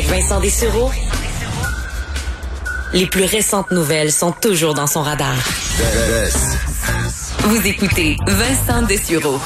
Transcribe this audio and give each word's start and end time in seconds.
Avec 0.00 0.12
Vincent 0.12 0.40
Dessureau, 0.40 0.90
les 2.94 3.04
plus 3.04 3.24
récentes 3.24 3.70
nouvelles 3.70 4.10
sont 4.10 4.32
toujours 4.32 4.72
dans 4.72 4.86
son 4.86 5.02
radar. 5.02 5.34
Vous 7.40 7.66
écoutez 7.66 8.16
Vincent 8.26 8.80
Dessureau. 8.86 9.38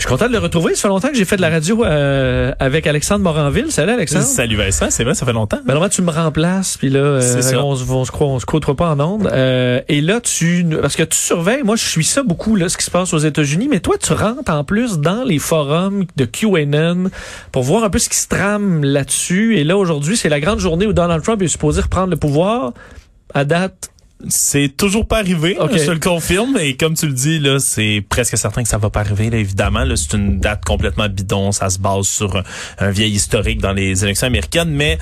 Je 0.00 0.06
suis 0.06 0.08
content 0.08 0.28
de 0.28 0.32
le 0.32 0.38
retrouver. 0.38 0.74
Ça 0.74 0.80
fait 0.80 0.88
longtemps 0.88 1.08
que 1.08 1.14
j'ai 1.14 1.26
fait 1.26 1.36
de 1.36 1.42
la 1.42 1.50
radio 1.50 1.84
euh, 1.84 2.52
avec 2.58 2.86
Alexandre 2.86 3.22
Moranville. 3.22 3.70
Salut 3.70 3.92
Alexandre. 3.92 4.24
Salut 4.24 4.56
Vincent, 4.56 4.86
c'est 4.88 5.04
vrai, 5.04 5.12
ça 5.12 5.26
fait 5.26 5.34
longtemps. 5.34 5.58
Ben, 5.58 5.74
normalement, 5.74 5.90
tu 5.90 6.00
me 6.00 6.10
remplaces, 6.10 6.78
puis 6.78 6.88
là, 6.88 7.00
euh, 7.00 7.62
on 7.62 7.76
se 7.76 8.10
croit, 8.10 8.28
on 8.28 8.38
se 8.38 8.46
côtoie 8.46 8.74
pas 8.74 8.88
en 8.88 8.98
ondes. 8.98 9.26
Euh, 9.30 9.82
et 9.88 10.00
là, 10.00 10.22
tu, 10.22 10.66
parce 10.80 10.96
que 10.96 11.02
tu 11.02 11.18
surveilles, 11.18 11.64
moi, 11.64 11.76
je 11.76 11.84
suis 11.84 12.04
ça 12.04 12.22
beaucoup, 12.22 12.56
là, 12.56 12.70
ce 12.70 12.78
qui 12.78 12.84
se 12.84 12.90
passe 12.90 13.12
aux 13.12 13.18
États-Unis, 13.18 13.68
mais 13.70 13.80
toi, 13.80 13.98
tu 13.98 14.14
rentres 14.14 14.50
en 14.50 14.64
plus 14.64 15.00
dans 15.00 15.22
les 15.22 15.38
forums 15.38 16.06
de 16.16 16.24
QAnon 16.24 17.10
pour 17.52 17.64
voir 17.64 17.84
un 17.84 17.90
peu 17.90 17.98
ce 17.98 18.08
qui 18.08 18.16
se 18.16 18.28
trame 18.28 18.82
là-dessus. 18.82 19.58
Et 19.58 19.64
là, 19.64 19.76
aujourd'hui, 19.76 20.16
c'est 20.16 20.30
la 20.30 20.40
grande 20.40 20.60
journée 20.60 20.86
où 20.86 20.94
Donald 20.94 21.22
Trump 21.22 21.42
est 21.42 21.48
supposé 21.48 21.82
reprendre 21.82 22.08
le 22.08 22.16
pouvoir. 22.16 22.72
À 23.34 23.44
date, 23.44 23.90
C'est 24.28 24.76
toujours 24.76 25.06
pas 25.06 25.18
arrivé, 25.18 25.56
je 25.72 25.84
te 25.86 25.90
le 25.90 25.98
confirme. 25.98 26.58
Et 26.60 26.76
comme 26.76 26.94
tu 26.94 27.06
le 27.06 27.12
dis, 27.12 27.38
là, 27.38 27.58
c'est 27.58 28.04
presque 28.08 28.36
certain 28.36 28.62
que 28.62 28.68
ça 28.68 28.78
va 28.78 28.90
pas 28.90 29.00
arriver. 29.00 29.30
Là, 29.30 29.38
évidemment, 29.38 29.84
là, 29.84 29.96
c'est 29.96 30.14
une 30.16 30.38
date 30.38 30.64
complètement 30.64 31.08
bidon. 31.08 31.52
Ça 31.52 31.70
se 31.70 31.78
base 31.78 32.06
sur 32.06 32.36
un, 32.36 32.42
un 32.78 32.90
vieil 32.90 33.12
historique 33.12 33.60
dans 33.60 33.72
les 33.72 34.04
élections 34.04 34.26
américaines, 34.26 34.70
mais 34.70 34.98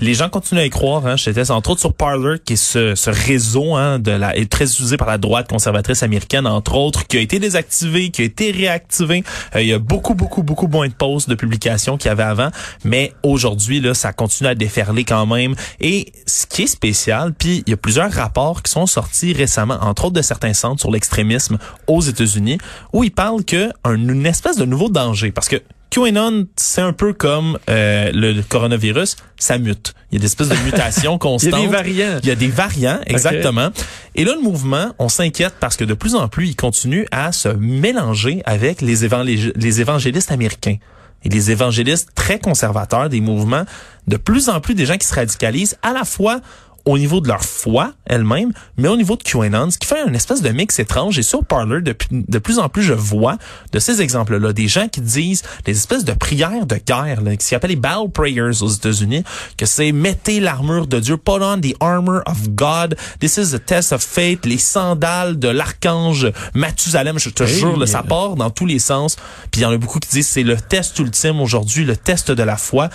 les 0.00 0.14
gens 0.14 0.28
continuent 0.28 0.58
à 0.60 0.64
y 0.66 0.70
croire. 0.70 1.06
Hein. 1.06 1.16
J'étais 1.16 1.50
entre 1.50 1.70
autres 1.70 1.80
sur 1.80 1.92
Parler, 1.94 2.36
qui 2.44 2.54
est 2.54 2.56
ce, 2.56 2.94
ce 2.94 3.10
réseau 3.10 3.74
hein, 3.74 3.98
de 3.98 4.10
la 4.10 4.36
est 4.36 4.50
très 4.50 4.64
utilisé 4.64 4.96
par 4.96 5.08
la 5.08 5.18
droite 5.18 5.48
conservatrice 5.48 6.02
américaine, 6.02 6.46
entre 6.46 6.74
autres, 6.74 7.06
qui 7.06 7.16
a 7.16 7.20
été 7.20 7.38
désactivé, 7.38 8.10
qui 8.10 8.22
a 8.22 8.24
été 8.24 8.50
réactivé. 8.50 9.22
Euh, 9.54 9.62
il 9.62 9.68
y 9.68 9.72
a 9.72 9.78
beaucoup, 9.78 10.14
beaucoup, 10.14 10.42
beaucoup 10.42 10.66
moins 10.66 10.88
de 10.88 10.92
posts 10.94 11.28
de 11.28 11.34
publications 11.34 11.96
qu'il 11.96 12.08
y 12.08 12.12
avait 12.12 12.22
avant, 12.24 12.50
mais 12.84 13.12
aujourd'hui 13.22 13.80
là, 13.80 13.94
ça 13.94 14.12
continue 14.12 14.48
à 14.48 14.54
déferler 14.54 15.04
quand 15.04 15.26
même. 15.26 15.54
Et 15.80 16.12
ce 16.26 16.46
qui 16.46 16.62
est 16.62 16.66
spécial, 16.66 17.32
puis 17.32 17.62
il 17.66 17.70
y 17.70 17.74
a 17.74 17.76
plusieurs 17.76 18.10
rapports 18.10 18.62
qui 18.62 18.72
sont 18.72 18.86
sortis 18.86 19.32
récemment, 19.32 19.78
entre 19.80 20.06
autres 20.06 20.14
de 20.14 20.22
certains 20.22 20.54
centres 20.54 20.80
sur 20.80 20.90
l'extrémisme 20.90 21.58
aux 21.86 22.00
États-Unis, 22.00 22.58
où 22.92 23.04
ils 23.04 23.12
parlent 23.12 23.44
que 23.44 23.70
un- 23.84 23.94
une 23.96 24.26
espèce 24.26 24.56
de 24.56 24.64
nouveau 24.64 24.88
danger, 24.88 25.30
parce 25.32 25.48
que 25.48 25.62
QAnon, 25.94 26.46
c'est 26.56 26.80
un 26.80 26.92
peu 26.92 27.12
comme 27.12 27.56
euh, 27.70 28.10
le 28.12 28.42
coronavirus, 28.42 29.16
ça 29.36 29.58
mute. 29.58 29.94
Il 30.10 30.16
y 30.16 30.18
a 30.18 30.20
des 30.20 30.26
espèces 30.26 30.48
de 30.48 30.56
mutations 30.64 31.12
il 31.12 31.16
y 31.16 31.18
constantes. 31.18 31.54
a 31.54 31.60
des 31.60 31.66
variants. 31.68 32.18
Il 32.22 32.28
y 32.28 32.32
a 32.32 32.34
des 32.34 32.48
variants, 32.48 32.98
exactement. 33.06 33.68
Et 34.16 34.24
là, 34.24 34.32
le 34.34 34.42
mouvement, 34.42 34.92
on 34.98 35.08
s'inquiète 35.08 35.54
parce 35.60 35.76
que 35.76 35.84
de 35.84 35.94
plus 35.94 36.14
en 36.16 36.26
plus, 36.28 36.48
il 36.48 36.56
continue 36.56 37.06
à 37.12 37.30
se 37.30 37.48
mélanger 37.48 38.42
avec 38.44 38.80
les, 38.80 39.06
évangé- 39.06 39.52
les 39.54 39.80
évangélistes 39.80 40.32
américains. 40.32 40.76
Et 41.24 41.28
les 41.28 41.50
évangélistes 41.52 42.08
très 42.14 42.38
conservateurs 42.38 43.08
des 43.08 43.20
mouvements, 43.20 43.64
de 44.08 44.16
plus 44.16 44.48
en 44.48 44.60
plus 44.60 44.74
des 44.74 44.86
gens 44.86 44.96
qui 44.96 45.06
se 45.06 45.14
radicalisent 45.14 45.76
à 45.82 45.92
la 45.92 46.04
fois 46.04 46.40
au 46.84 46.98
niveau 46.98 47.20
de 47.20 47.28
leur 47.28 47.42
foi 47.42 47.92
elle-même, 48.06 48.52
mais 48.76 48.88
au 48.88 48.96
niveau 48.96 49.16
de 49.16 49.22
QAnon, 49.22 49.70
ce 49.70 49.78
qui 49.78 49.86
fait 49.86 50.06
une 50.06 50.14
espèce 50.14 50.42
de 50.42 50.50
mix 50.50 50.78
étrange. 50.78 51.18
Et 51.18 51.22
sur 51.22 51.44
Parler, 51.44 51.80
de, 51.80 51.96
de 52.10 52.38
plus 52.38 52.58
en 52.58 52.68
plus, 52.68 52.82
je 52.82 52.92
vois 52.92 53.36
de 53.72 53.78
ces 53.78 54.00
exemples-là, 54.02 54.52
des 54.52 54.68
gens 54.68 54.88
qui 54.88 55.00
disent 55.00 55.42
des 55.64 55.72
espèces 55.76 56.04
de 56.04 56.12
prières 56.12 56.66
de 56.66 56.76
guerre, 56.76 57.22
là, 57.22 57.36
qui 57.36 57.46
s'appellent 57.46 57.70
les 57.70 57.76
battle 57.76 58.10
prayers 58.12 58.62
aux 58.62 58.68
États-Unis, 58.68 59.24
que 59.56 59.66
c'est 59.66 59.92
mettez 59.92 60.40
l'armure 60.40 60.86
de 60.86 61.00
Dieu, 61.00 61.16
put 61.16 61.32
on 61.40 61.60
the 61.60 61.74
armor 61.80 62.22
of 62.26 62.50
God, 62.50 62.96
this 63.20 63.36
is 63.36 63.54
a 63.54 63.58
test 63.58 63.92
of 63.92 64.02
faith, 64.02 64.44
les 64.44 64.58
sandales 64.58 65.38
de 65.38 65.48
l'archange 65.48 66.30
Mathusalem, 66.54 67.18
je 67.18 67.30
te 67.30 67.44
Hey. 67.44 67.58
jure, 67.58 67.76
là, 67.78 67.86
ça 67.86 68.02
part 68.02 68.36
dans 68.36 68.50
tous 68.50 68.66
les 68.66 68.78
sens. 68.78 69.16
Puis 69.50 69.60
il 69.60 69.64
y 69.64 69.66
en 69.66 69.70
a 69.72 69.76
beaucoup 69.76 69.98
qui 69.98 70.08
disent 70.08 70.28
c'est 70.28 70.42
le 70.42 70.56
test 70.56 70.98
ultime 70.98 71.40
aujourd'hui, 71.40 71.84
le 71.84 71.96
test 71.96 72.30
de 72.30 72.42
la 72.42 72.56
foi. 72.56 72.88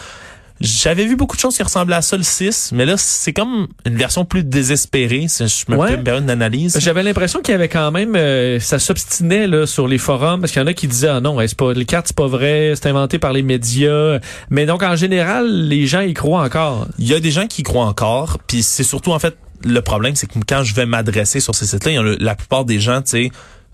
J'avais 0.62 1.06
vu 1.06 1.16
beaucoup 1.16 1.36
de 1.36 1.42
choses 1.42 1.56
qui 1.56 1.64
ressemblaient 1.64 1.96
à 1.96 2.02
ça 2.02 2.18
le 2.18 2.24
6, 2.24 2.72
mais 2.74 2.86
là, 2.86 2.96
c'est 2.98 3.32
comme 3.34 3.68
une 3.86 3.96
version 3.96 4.26
plus 4.26 4.44
désespérée, 4.44 5.28
si 5.30 5.48
je 5.48 5.72
me 5.72 5.78
Ouais. 5.78 5.96
peux 5.98 6.12
me 6.12 6.18
une 6.18 6.30
analyse. 6.30 6.78
J'avais 6.80 7.04
l'impression 7.04 7.42
qu'il 7.42 7.54
y 7.54 7.56
avait 7.56 7.70
quand 7.70 7.92
même, 7.92 8.16
euh, 8.16 8.60
ça 8.60 8.78
s'obstinait 8.80 9.48
là 9.48 9.66
sur 9.66 9.88
les 9.88 9.98
forums 9.98 10.42
parce 10.42 10.52
qu'il 10.52 10.62
y 10.62 10.64
en 10.64 10.68
a 10.68 10.74
qui 10.74 10.88
disaient 10.88 11.08
ah 11.08 11.22
non, 11.22 11.38
c'est 11.40 11.56
pas 11.58 11.74
les 11.74 11.86
cartes 11.86 12.08
c'est 12.08 12.16
pas 12.16 12.28
vrai, 12.28 12.74
c'est 12.76 12.88
inventé 12.90 13.20
par 13.20 13.32
les 13.34 13.42
médias. 13.44 14.20
Mais 14.50 14.66
donc 14.66 14.84
en 14.84 14.96
général, 14.96 15.48
les 15.68 15.88
gens 15.88 16.02
y 16.02 16.14
croient 16.14 16.44
encore. 16.44 16.88
Il 16.98 17.08
y 17.08 17.14
a 17.14 17.20
des 17.20 17.32
gens 17.32 17.48
qui 17.48 17.62
y 17.62 17.64
croient 17.64 17.86
encore, 17.86 18.38
puis 18.48 18.62
c'est 18.64 18.84
surtout 18.84 19.12
en 19.14 19.20
fait 19.20 19.38
le 19.64 19.82
problème, 19.82 20.16
c'est 20.16 20.28
que 20.28 20.40
quand 20.48 20.64
je 20.64 20.74
vais 20.74 20.86
m'adresser 20.86 21.40
sur 21.40 21.54
ces 21.56 21.66
sites-là, 21.68 22.16
la 22.20 22.36
plupart 22.36 22.64
des 22.66 22.80
gens, 22.80 23.02
tu 23.02 23.10
sais, 23.12 23.32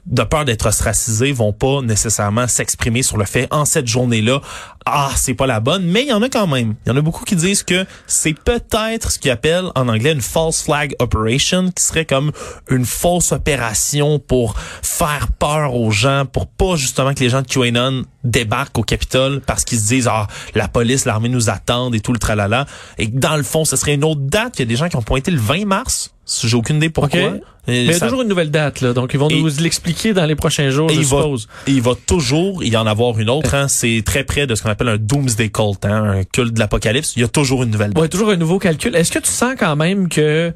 de 0.07 0.21
peur 0.23 0.45
d'être 0.45 0.67
ostracisés, 0.67 1.31
vont 1.31 1.53
pas 1.53 1.81
nécessairement 1.81 2.47
s'exprimer 2.47 3.01
sur 3.03 3.17
le 3.17 3.25
fait 3.25 3.47
en 3.51 3.65
cette 3.65 3.87
journée-là, 3.87 4.41
ah 4.85 5.09
c'est 5.15 5.33
pas 5.33 5.47
la 5.47 5.59
bonne, 5.59 5.83
mais 5.85 6.03
il 6.03 6.09
y 6.09 6.13
en 6.13 6.21
a 6.21 6.29
quand 6.29 6.47
même. 6.47 6.75
Il 6.85 6.89
y 6.89 6.91
en 6.91 6.97
a 6.97 7.01
beaucoup 7.01 7.25
qui 7.25 7.35
disent 7.35 7.63
que 7.63 7.85
c'est 8.07 8.33
peut-être 8.33 9.11
ce 9.11 9.17
qu'ils 9.19 9.31
appellent 9.31 9.69
en 9.75 9.87
anglais 9.87 10.11
une 10.11 10.21
false 10.21 10.61
flag 10.63 10.95
operation, 10.99 11.71
qui 11.71 11.83
serait 11.83 12.05
comme 12.05 12.31
une 12.69 12.85
fausse 12.85 13.31
opération 13.31 14.19
pour 14.19 14.55
faire 14.81 15.27
peur 15.39 15.73
aux 15.75 15.91
gens, 15.91 16.25
pour 16.31 16.47
pas 16.47 16.75
justement 16.75 17.13
que 17.13 17.19
les 17.21 17.29
gens 17.29 17.41
de 17.41 17.47
QAnon 17.47 18.03
débarquent 18.23 18.77
au 18.79 18.83
Capitole 18.83 19.41
parce 19.45 19.63
qu'ils 19.65 19.79
se 19.79 19.87
disent 19.87 20.07
ah 20.11 20.27
la 20.53 20.67
police, 20.67 21.05
l'armée 21.05 21.29
nous 21.29 21.49
attendent 21.49 21.95
et 21.95 21.99
tout 21.99 22.13
le 22.13 22.19
tralala. 22.19 22.65
Et 22.97 23.09
que 23.11 23.17
dans 23.17 23.35
le 23.37 23.43
fond, 23.43 23.65
ce 23.65 23.75
serait 23.75 23.95
une 23.95 24.03
autre 24.03 24.21
date. 24.21 24.57
Il 24.57 24.61
y 24.61 24.63
a 24.63 24.65
des 24.67 24.75
gens 24.75 24.89
qui 24.89 24.95
ont 24.97 25.01
pointé 25.01 25.31
le 25.31 25.39
20 25.39 25.65
mars. 25.65 26.11
J'ai 26.43 26.55
aucune 26.57 26.77
idée 26.77 26.89
pourquoi. 26.89 27.19
Mais 27.67 27.83
il 27.85 27.85
y 27.85 27.89
a 27.93 27.97
ça- 27.99 28.05
toujours 28.07 28.21
une 28.23 28.27
nouvelle 28.27 28.49
date 28.51 28.81
là, 28.81 28.93
donc 28.93 29.11
ils 29.13 29.19
vont 29.19 29.27
Et- 29.29 29.39
nous 29.41 29.49
l'expliquer 29.59 30.13
dans 30.13 30.25
les 30.25 30.35
prochains 30.35 30.69
jours, 30.69 30.89
et 30.91 30.95
je 30.95 30.99
il 30.99 31.05
va, 31.05 31.17
suppose. 31.17 31.47
et 31.67 31.71
il 31.71 31.81
va 31.81 31.93
toujours 31.95 32.63
y 32.63 32.75
en 32.77 32.85
avoir 32.87 33.17
une 33.19 33.29
autre. 33.29 33.53
Hein. 33.55 33.67
C'est 33.67 34.01
très 34.05 34.23
près 34.23 34.45
de 34.47 34.53
ce 34.55 34.61
qu'on 34.63 34.69
appelle 34.75 34.89
un 34.89 34.97
doomsday 34.97 35.49
cult, 35.49 35.85
hein, 35.85 36.03
un 36.03 36.23
culte 36.23 36.53
de 36.53 36.59
l'apocalypse. 36.59 37.13
Il 37.15 37.21
y 37.21 37.25
a 37.25 37.27
toujours 37.27 37.63
une 37.63 37.71
nouvelle 37.71 37.91
date. 37.91 38.01
Ouais, 38.01 38.09
toujours 38.09 38.29
un 38.29 38.37
nouveau 38.37 38.59
calcul. 38.59 38.95
Est-ce 38.95 39.11
que 39.11 39.19
tu 39.19 39.31
sens 39.31 39.55
quand 39.57 39.75
même 39.75 40.09
que 40.09 40.53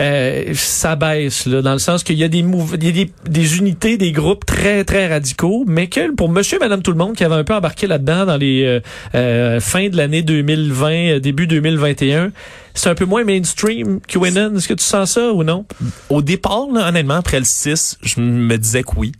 euh, 0.00 0.54
ça 0.54 0.96
baisse 0.96 1.46
là, 1.46 1.62
dans 1.62 1.72
le 1.72 1.78
sens 1.78 2.02
qu'il 2.02 2.18
y 2.18 2.24
a 2.24 2.28
des 2.28 2.38
il 2.42 2.84
y 2.84 2.88
a 2.88 2.92
des, 2.92 3.10
des 3.28 3.58
unités, 3.58 3.96
des 3.96 4.12
groupes 4.12 4.44
très 4.44 4.84
très 4.84 5.08
radicaux, 5.08 5.64
mais 5.66 5.88
que 5.88 6.12
pour 6.14 6.28
Monsieur, 6.28 6.58
Madame, 6.58 6.82
tout 6.82 6.90
le 6.90 6.98
monde 6.98 7.14
qui 7.14 7.24
avait 7.24 7.34
un 7.34 7.44
peu 7.44 7.54
embarqué 7.54 7.86
là-dedans 7.86 8.26
dans 8.26 8.36
les 8.36 8.64
euh, 8.64 8.80
euh, 9.14 9.60
fin 9.60 9.88
de 9.88 9.96
l'année 9.96 10.22
2020, 10.22 10.90
euh, 10.90 11.20
début 11.20 11.46
2021, 11.46 12.32
c'est 12.74 12.88
un 12.88 12.94
peu 12.94 13.04
moins 13.04 13.24
mainstream. 13.24 14.00
QAnon, 14.08 14.56
est-ce 14.56 14.68
que 14.68 14.74
tu 14.74 14.84
sens 14.84 15.12
ça 15.12 15.32
ou 15.32 15.44
non? 15.44 15.66
Au 16.08 16.22
départ, 16.22 16.66
là, 16.72 16.88
honnêtement, 16.88 17.14
après 17.14 17.38
le 17.38 17.44
6, 17.44 17.98
je 18.02 18.20
me 18.20 18.56
disais 18.56 18.82
que 18.82 18.92
oui. 18.96 19.12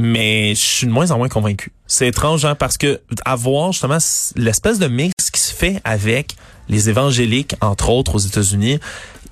Mais 0.00 0.54
je 0.54 0.60
suis 0.60 0.86
de 0.86 0.92
moins 0.92 1.10
en 1.10 1.18
moins 1.18 1.28
convaincu. 1.28 1.72
C'est 1.88 2.06
étrange, 2.06 2.44
hein, 2.44 2.54
parce 2.54 2.78
que 2.78 3.00
avoir 3.24 3.72
justement 3.72 3.98
l'espèce 4.36 4.78
de 4.78 4.86
mix 4.86 5.12
qui 5.32 5.40
se 5.40 5.52
fait 5.52 5.80
avec 5.82 6.36
les 6.68 6.88
évangéliques, 6.88 7.56
entre 7.60 7.90
autres 7.90 8.14
aux 8.14 8.18
États-Unis, 8.20 8.78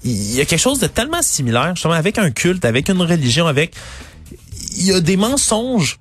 il 0.02 0.34
y 0.34 0.40
a 0.40 0.44
quelque 0.44 0.60
chose 0.60 0.80
de 0.80 0.88
tellement 0.88 1.22
similaire, 1.22 1.76
justement, 1.76 1.94
avec 1.94 2.18
un 2.18 2.32
culte, 2.32 2.64
avec 2.64 2.88
une 2.88 3.00
religion, 3.00 3.46
avec... 3.46 3.74
Il 4.78 4.86
y 4.86 4.92
a 4.92 5.00
des 5.00 5.16
mensonges 5.16 5.98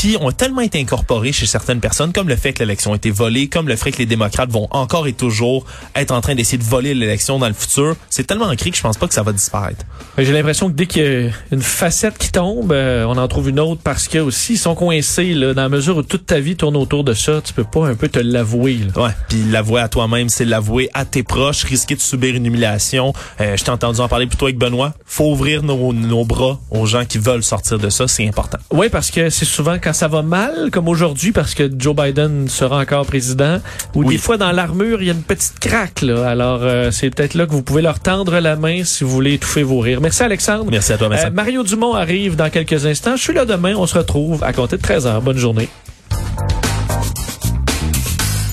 qui 0.00 0.16
ont 0.18 0.32
tellement 0.32 0.62
été 0.62 0.80
incorporés 0.80 1.30
chez 1.30 1.44
certaines 1.44 1.80
personnes, 1.80 2.10
comme 2.14 2.26
le 2.26 2.36
fait 2.36 2.54
que 2.54 2.60
l'élection 2.60 2.94
a 2.94 2.96
été 2.96 3.10
volée, 3.10 3.48
comme 3.48 3.68
le 3.68 3.76
fait 3.76 3.92
que 3.92 3.98
les 3.98 4.06
démocrates 4.06 4.50
vont 4.50 4.66
encore 4.70 5.06
et 5.06 5.12
toujours 5.12 5.66
être 5.94 6.10
en 6.10 6.22
train 6.22 6.34
d'essayer 6.34 6.56
de 6.56 6.64
voler 6.64 6.94
l'élection 6.94 7.38
dans 7.38 7.48
le 7.48 7.52
futur. 7.52 7.96
C'est 8.08 8.26
tellement 8.26 8.46
ancré 8.46 8.70
que 8.70 8.78
je 8.78 8.82
pense 8.82 8.96
pas 8.96 9.06
que 9.06 9.12
ça 9.12 9.22
va 9.22 9.32
disparaître. 9.32 9.84
J'ai 10.16 10.32
l'impression 10.32 10.68
que 10.70 10.72
dès 10.72 10.86
qu'il 10.86 11.02
y 11.02 11.06
a 11.06 11.30
une 11.52 11.60
facette 11.60 12.16
qui 12.16 12.32
tombe, 12.32 12.72
euh, 12.72 13.04
on 13.04 13.18
en 13.18 13.28
trouve 13.28 13.50
une 13.50 13.60
autre 13.60 13.82
parce 13.84 14.08
que 14.08 14.16
aussi 14.16 14.54
ils 14.54 14.58
sont 14.58 14.74
coincés 14.74 15.34
là, 15.34 15.52
dans 15.52 15.60
la 15.60 15.68
mesure 15.68 15.98
où 15.98 16.02
toute 16.02 16.24
ta 16.24 16.40
vie 16.40 16.56
tourne 16.56 16.78
autour 16.78 17.04
de 17.04 17.12
ça, 17.12 17.42
tu 17.44 17.52
peux 17.52 17.64
pas 17.64 17.86
un 17.86 17.94
peu 17.94 18.08
te 18.08 18.20
l'avouer. 18.20 18.78
Ouais, 18.96 19.10
puis 19.28 19.42
l'avouer 19.50 19.82
à 19.82 19.88
toi-même, 19.88 20.30
c'est 20.30 20.46
l'avouer 20.46 20.88
à 20.94 21.04
tes 21.04 21.22
proches, 21.22 21.64
risquer 21.64 21.94
de 21.94 22.00
subir 22.00 22.34
une 22.34 22.46
humiliation. 22.46 23.12
Euh, 23.42 23.54
je 23.54 23.64
t'ai 23.64 23.70
entendu 23.70 24.00
en 24.00 24.08
parler 24.08 24.26
plutôt 24.26 24.46
avec 24.46 24.56
Benoît. 24.56 24.94
Faut 25.04 25.30
ouvrir 25.30 25.62
nos, 25.62 25.92
nos 25.92 26.24
bras 26.24 26.58
aux 26.70 26.86
gens 26.86 27.04
qui 27.04 27.18
veulent 27.18 27.42
sortir 27.42 27.78
de 27.78 27.90
ça, 27.90 28.08
c'est 28.08 28.26
important. 28.26 28.56
Oui, 28.72 28.88
parce 28.88 29.10
que 29.10 29.28
c'est 29.28 29.44
souvent 29.44 29.78
quand 29.90 29.94
ça 29.94 30.06
va 30.06 30.22
mal, 30.22 30.70
comme 30.70 30.86
aujourd'hui, 30.86 31.32
parce 31.32 31.54
que 31.54 31.68
Joe 31.76 31.96
Biden 31.96 32.48
sera 32.48 32.78
encore 32.78 33.04
président, 33.06 33.58
ou 33.96 34.04
Oui. 34.04 34.14
des 34.14 34.18
fois 34.18 34.36
dans 34.36 34.52
l'armure, 34.52 35.02
il 35.02 35.06
y 35.08 35.10
a 35.10 35.14
une 35.14 35.22
petite 35.22 35.58
craque. 35.58 36.02
Là. 36.02 36.28
Alors, 36.30 36.60
euh, 36.62 36.92
c'est 36.92 37.10
peut-être 37.10 37.34
là 37.34 37.44
que 37.44 37.50
vous 37.50 37.62
pouvez 37.64 37.82
leur 37.82 37.98
tendre 37.98 38.38
la 38.38 38.54
main 38.54 38.84
si 38.84 39.02
vous 39.02 39.10
voulez 39.10 39.34
étouffer 39.34 39.64
vos 39.64 39.80
rires. 39.80 40.00
Merci 40.00 40.22
Alexandre. 40.22 40.66
Merci 40.70 40.92
à 40.92 40.98
toi, 40.98 41.08
Vincent. 41.08 41.26
Euh, 41.26 41.30
Mario 41.30 41.64
Dumont 41.64 41.94
arrive 41.94 42.36
dans 42.36 42.50
quelques 42.50 42.86
instants. 42.86 43.16
Je 43.16 43.22
suis 43.22 43.34
là 43.34 43.44
demain. 43.44 43.74
On 43.76 43.86
se 43.88 43.98
retrouve 43.98 44.44
à 44.44 44.52
compter 44.52 44.76
de 44.76 44.82
13h. 44.82 45.20
Bonne 45.22 45.38
journée. 45.38 45.68